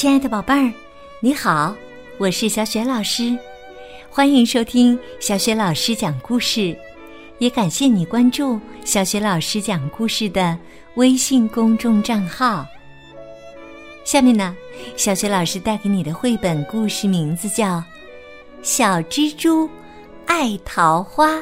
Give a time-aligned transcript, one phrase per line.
[0.00, 0.72] 亲爱的宝贝儿，
[1.20, 1.76] 你好，
[2.16, 3.38] 我是小雪老师，
[4.08, 6.74] 欢迎收听小雪老师讲故事，
[7.36, 10.58] 也感谢你关注小雪老师讲故事的
[10.94, 12.66] 微信公众账号。
[14.02, 14.56] 下面呢，
[14.96, 17.76] 小雪老师带给你的绘本故事名字叫
[18.62, 19.68] 《小蜘蛛
[20.24, 21.34] 爱桃花》，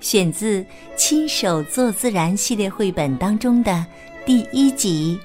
[0.00, 0.62] 选自
[0.96, 3.86] 《亲手做自然》系列绘本当中的
[4.26, 5.16] 第一集。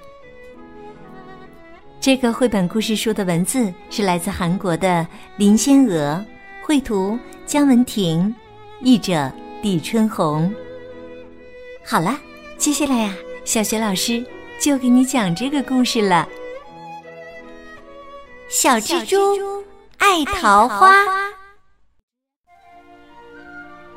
[2.04, 6.22] 这个绘本故事书的文字是来自韩国的林仙娥，
[6.62, 8.36] 绘图姜文婷，
[8.82, 10.54] 译者李春红。
[11.86, 12.20] 好了，
[12.58, 13.16] 接下来呀，
[13.46, 14.22] 小学老师
[14.60, 16.28] 就给你讲这个故事了。
[18.50, 19.64] 小蜘蛛
[19.98, 21.06] 爱桃花。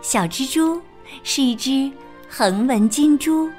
[0.00, 0.80] 小蜘蛛
[1.24, 1.90] 是一只
[2.28, 3.50] 横纹金蛛，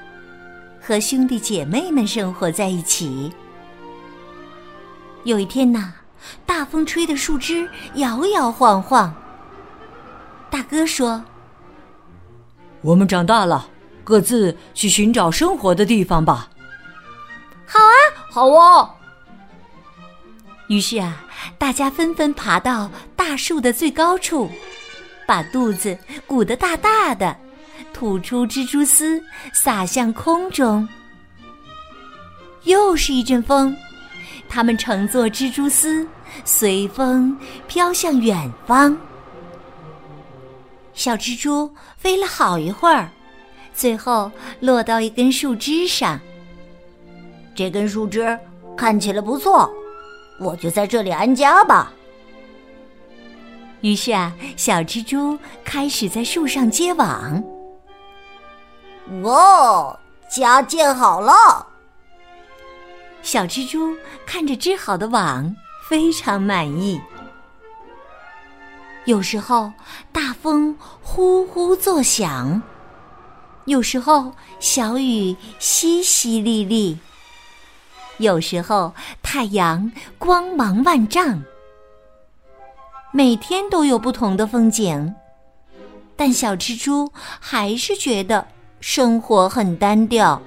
[0.79, 3.29] 和兄弟姐妹们生活在一起。
[5.27, 5.94] 有一天呐，
[6.45, 9.13] 大风吹得树枝摇摇晃晃。
[10.49, 11.21] 大哥说
[12.79, 13.68] ：“我们长大了，
[14.05, 16.48] 各自去寻找生活的地方吧。
[17.68, 17.96] ”“好啊，
[18.32, 18.90] 好啊！”
[20.70, 21.21] 于是啊，
[21.57, 24.49] 大家纷纷爬到大树的最高处，
[25.27, 27.35] 把肚子鼓得大大的，
[27.94, 30.88] 吐出蜘蛛丝，撒向空中。
[32.63, 33.76] 又是一阵风。
[34.49, 36.07] 他们乘坐蜘蛛丝，
[36.43, 38.98] 随风飘向远方。
[40.93, 43.09] 小蜘蛛飞了好一会儿，
[43.73, 46.20] 最后落到一根树枝上。
[47.54, 48.37] 这根树枝
[48.76, 49.71] 看起来不错，
[50.39, 51.91] 我就在这里安家吧。
[53.82, 57.43] 于是啊，小蜘蛛开始在树上结网。
[59.21, 59.99] 哦，
[60.35, 61.66] 家建好了。
[63.21, 65.56] 小蜘蛛看着织好的网，
[65.90, 67.00] 非常满意。
[69.06, 69.72] 有时候
[70.12, 72.61] 大风呼呼作响，
[73.66, 76.97] 有时候小雨淅淅沥沥，
[78.17, 81.41] 有时候太阳光芒万丈。
[83.11, 85.13] 每天都有不同的风景，
[86.16, 88.45] 但小蜘蛛还是觉得
[88.79, 90.41] 生活很单调。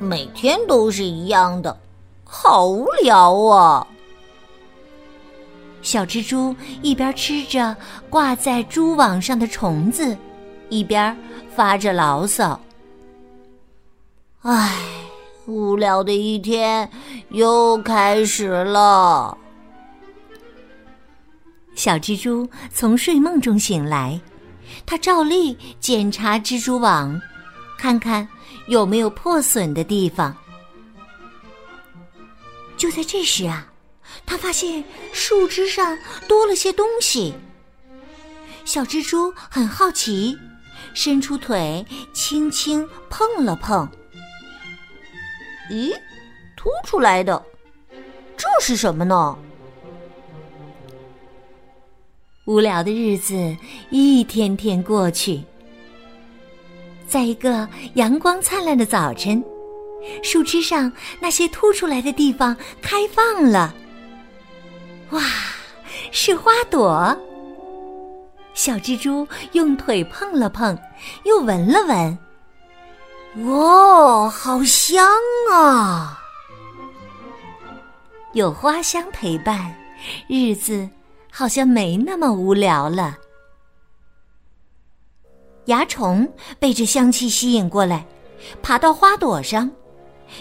[0.00, 1.78] 每天都是一样的，
[2.24, 3.86] 好无聊啊！
[5.82, 7.76] 小蜘蛛一边吃着
[8.08, 10.16] 挂在蛛网上的虫子，
[10.70, 11.14] 一边
[11.54, 12.58] 发着牢骚
[14.40, 14.78] ：“唉，
[15.44, 16.90] 无聊的一天
[17.28, 19.36] 又开始了。”
[21.76, 24.18] 小蜘蛛从睡梦中醒来，
[24.86, 27.20] 它照例检查蜘蛛网，
[27.78, 28.26] 看看。
[28.70, 30.32] 有没有破损的地方？
[32.76, 33.66] 就在这时啊，
[34.24, 35.98] 他发现树枝上
[36.28, 37.34] 多了些东西。
[38.64, 40.38] 小蜘蛛很好奇，
[40.94, 43.88] 伸出腿轻轻碰了碰。
[45.68, 45.92] 咦，
[46.56, 47.44] 凸出来的，
[48.36, 49.36] 这是什么呢？
[52.44, 53.34] 无聊的日子
[53.90, 55.42] 一天天过去。
[57.10, 59.44] 在一个阳光灿烂的早晨，
[60.22, 63.74] 树枝上那些凸出来的地方开放了。
[65.10, 65.20] 哇，
[66.12, 67.18] 是花朵！
[68.54, 70.78] 小蜘蛛用腿碰了碰，
[71.24, 72.18] 又闻了闻。
[73.44, 75.04] 哇，好香
[75.52, 76.16] 啊！
[78.34, 79.74] 有花香陪伴，
[80.28, 80.88] 日子
[81.32, 83.16] 好像没那么无聊了。
[85.70, 88.04] 蚜虫被这香气吸引过来，
[88.60, 89.70] 爬到花朵上，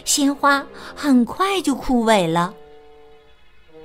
[0.04, 2.52] 鲜花很快就枯萎了。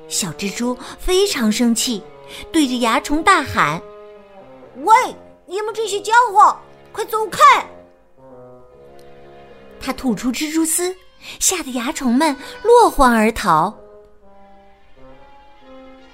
[0.09, 2.03] 小蜘蛛非常生气，
[2.51, 3.79] 对着蚜虫大喊
[4.85, 4.95] ：“喂，
[5.45, 6.57] 你们这些家伙，
[6.93, 7.39] 快走开！”
[9.79, 10.97] 它吐出蜘蛛丝，
[11.39, 13.75] 吓得蚜虫们落荒而逃。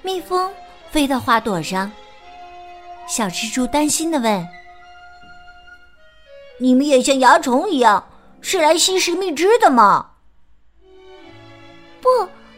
[0.01, 0.51] 蜜蜂
[0.89, 1.89] 飞到花朵上，
[3.07, 4.45] 小蜘蛛担心的问。
[6.61, 8.07] 你们也像蚜虫一样
[8.39, 10.11] 是来吸食蜜汁的吗？
[11.99, 12.07] 不，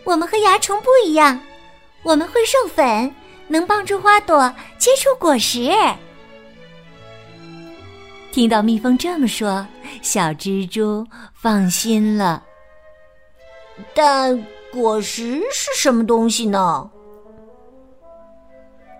[0.03, 1.39] 我们和蚜虫不一样，
[2.03, 3.15] 我们会授粉，
[3.47, 5.71] 能帮助花朵结出果实。
[8.33, 9.65] 听到蜜蜂这么说，
[10.01, 12.43] 小蜘蛛放心了。
[13.93, 16.89] 但果实是什么东西呢？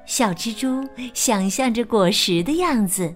[0.06, 3.14] 小蜘蛛想象着果实的样子。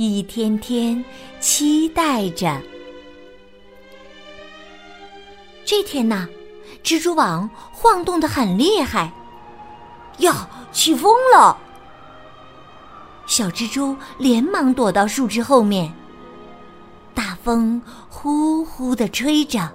[0.00, 1.04] 一天天
[1.40, 2.56] 期待着。
[5.64, 6.28] 这天呐，
[6.84, 9.10] 蜘蛛网晃动的很厉害，
[10.18, 11.58] 呀，起风了！
[13.26, 15.92] 小蜘蛛连忙躲到树枝后面。
[17.12, 19.68] 大风呼呼的吹着，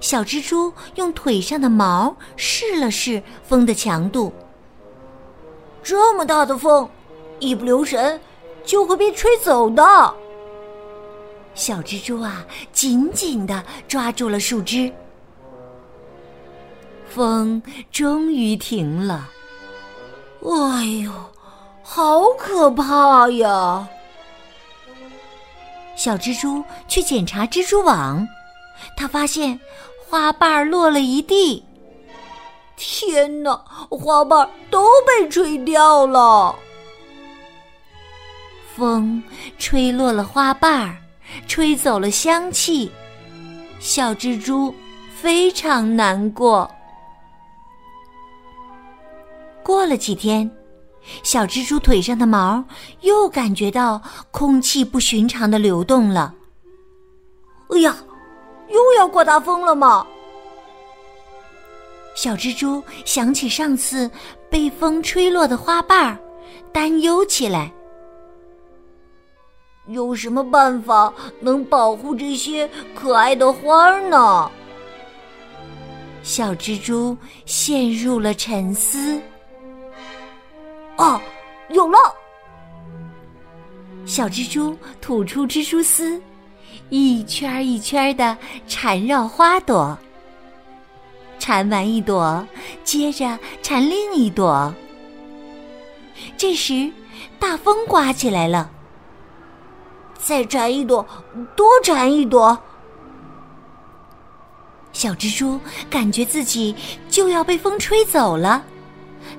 [0.00, 4.32] 小蜘蛛用腿上的毛试了试风的强度。
[5.82, 6.88] 这么大的风，
[7.40, 8.18] 一不留神
[8.68, 10.14] 就会被吹走的。
[11.54, 14.92] 小蜘蛛啊，紧紧的抓住了树枝。
[17.08, 19.30] 风终于停了。
[20.44, 21.10] 哎呦，
[21.82, 23.88] 好可怕呀！
[25.96, 28.28] 小蜘蛛去检查蜘蛛网，
[28.98, 29.58] 它发现
[30.06, 31.64] 花瓣落了一地。
[32.76, 36.54] 天哪，花瓣都被吹掉了！
[38.78, 39.20] 风
[39.58, 40.96] 吹落了花瓣儿，
[41.48, 42.88] 吹走了香气，
[43.80, 44.72] 小蜘蛛
[45.20, 46.70] 非常难过。
[49.64, 50.48] 过了几天，
[51.24, 52.64] 小蜘蛛腿上的毛
[53.00, 56.32] 又感觉到空气不寻常的流动了。
[57.70, 57.96] 哎呀，
[58.68, 60.06] 又要刮大风了吗？
[62.14, 64.08] 小蜘蛛想起上次
[64.48, 66.18] 被风吹落的花瓣儿，
[66.72, 67.72] 担忧起来。
[69.88, 74.50] 有什么办法能保护这些可爱的花儿呢？
[76.22, 79.18] 小蜘蛛陷入了沉思。
[80.96, 81.18] 哦，
[81.70, 81.98] 有了！
[84.04, 86.20] 小蜘蛛吐出蜘蛛丝，
[86.90, 88.36] 一圈一圈的
[88.66, 89.96] 缠绕花朵。
[91.38, 92.46] 缠完一朵，
[92.84, 94.74] 接着缠另一朵。
[96.36, 96.90] 这时，
[97.38, 98.70] 大风刮起来了。
[100.18, 101.06] 再摘一朵，
[101.56, 102.58] 多摘一朵。
[104.92, 106.74] 小蜘蛛感觉自己
[107.08, 108.62] 就要被风吹走了，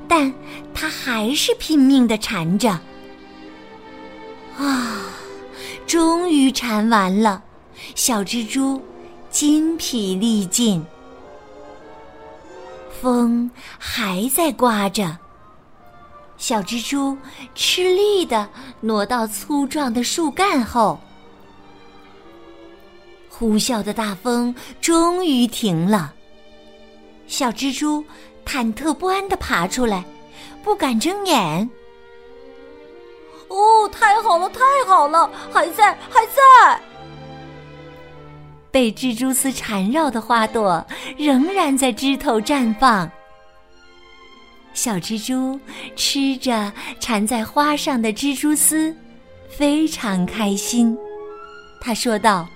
[0.08, 0.34] 但
[0.74, 2.80] 它还是拼命的缠着。
[4.58, 5.06] 啊，
[5.86, 7.44] 终于缠完了，
[7.96, 8.82] 小蜘蛛
[9.30, 10.86] 筋疲力尽。
[13.02, 15.18] 风还在刮着，
[16.40, 17.16] 小蜘蛛
[17.54, 18.50] 吃力的
[18.80, 21.00] 挪到粗壮的树干后。
[23.30, 26.14] 呼啸的大风终于停了，
[27.28, 28.04] 小蜘蛛
[28.46, 30.04] 忐忑不安的爬出来，
[30.64, 31.70] 不敢睁眼。
[33.50, 36.82] 哦，太好了，太好了，还在，还在。
[38.72, 40.86] 被蜘蛛丝缠绕的花朵
[41.18, 43.10] 仍然在枝头绽放。
[44.82, 45.60] 小蜘蛛
[45.98, 46.72] 吃着
[47.02, 48.96] 缠在花上的蜘蛛丝，
[49.50, 50.98] 非常开心。
[51.82, 52.48] 他说道：“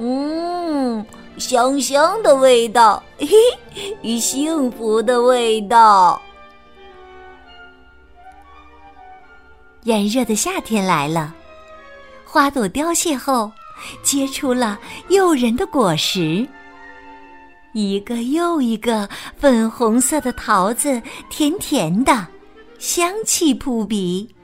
[0.00, 1.04] 嗯，
[1.36, 6.18] 香香的味道， 嘿，幸福的味道。”
[9.84, 11.34] 炎热的夏天来了，
[12.24, 13.52] 花朵凋谢后。
[14.02, 14.76] 结出了
[15.08, 16.44] 诱人的果实，
[17.72, 21.00] 一个又一个粉红色的桃子，
[21.30, 22.26] 甜甜的，
[22.78, 24.34] 香气扑鼻。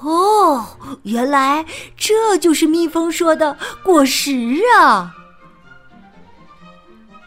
[0.00, 0.64] 哦，
[1.04, 1.64] 原来
[1.96, 5.12] 这就是蜜蜂说的果实啊！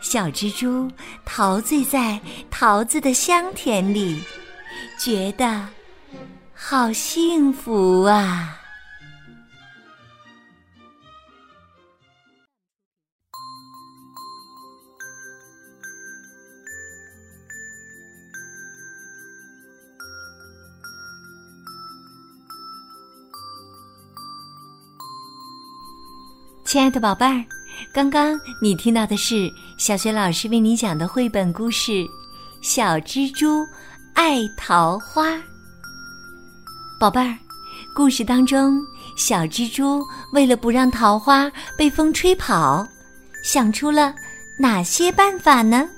[0.02, 0.90] 小蜘蛛
[1.26, 4.22] 陶醉在桃子的香甜里，
[5.00, 5.68] 觉得
[6.54, 8.56] 好幸福啊！
[26.70, 27.44] 亲爱的宝贝儿，
[27.92, 31.92] 刚刚你听到的是小学老师为你讲的绘本故事
[32.62, 33.68] 《小蜘蛛
[34.14, 35.32] 爱桃花》。
[37.00, 37.36] 宝贝儿，
[37.96, 38.80] 故事当中，
[39.18, 42.88] 小蜘蛛为了不让桃花被风吹跑，
[43.44, 44.14] 想出了
[44.60, 45.90] 哪些办法呢？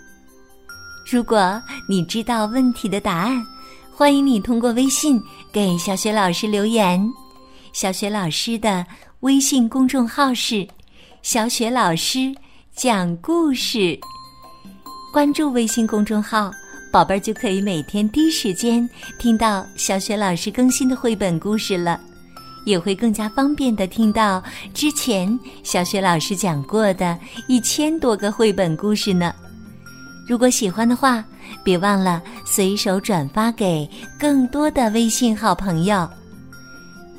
[1.06, 3.46] 如果你知道问题的答案，
[3.94, 7.06] 欢迎你通过微信给小雪老师留言。
[7.74, 8.86] 小雪老师的。
[9.22, 10.68] 微信公众号是
[11.22, 12.34] “小雪老师
[12.74, 13.98] 讲故事”，
[15.14, 16.52] 关注微信公众号，
[16.92, 22.00] 宝贝儿就可以每天第一时间听到小雪老师更新的绘本故事了，
[22.66, 27.16] 也会更加方便的听到之前小雪老师讲过的
[27.48, 29.32] 一千多个绘本故事呢。
[30.28, 31.24] 如果喜欢的话，
[31.64, 33.88] 别忘了随手转发给
[34.20, 36.10] 更多的微信好朋友。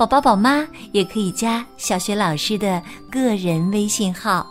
[0.02, 4.44] 宝宝、宝妈也可以加小雪老师的个人微信号，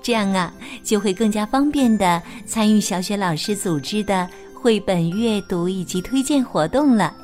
[0.00, 0.50] 这样啊，
[0.82, 7.14] 就会更加方便的参与小雪老师组织的绘本阅读以及推荐活动了。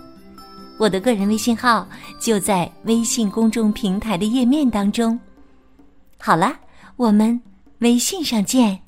[0.76, 1.88] 我的个人微信号
[2.20, 5.18] 就在微信公众平台的页面当中。
[6.18, 6.54] 好了，
[6.96, 7.40] 我们
[7.78, 8.78] 微信上见。